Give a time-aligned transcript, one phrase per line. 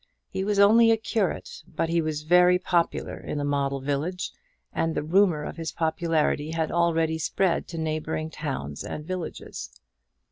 [0.31, 4.31] He was only a curate; but he was very popular in the model village,
[4.73, 9.69] and the rumour of his popularity had already spread to neighbouring towns and villages.